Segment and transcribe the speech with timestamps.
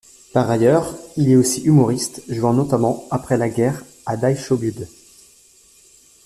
[0.33, 4.87] Par ailleurs, il est aussi humoriste, jouant notamment après la guerre à Die Schaubude.